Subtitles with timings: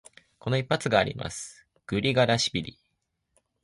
[0.39, 2.79] この一発があります、グリガラシビリ。